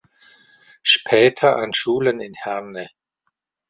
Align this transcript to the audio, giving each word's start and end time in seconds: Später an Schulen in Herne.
Später 0.81 1.57
an 1.57 1.73
Schulen 1.75 2.21
in 2.21 2.33
Herne. 2.33 2.89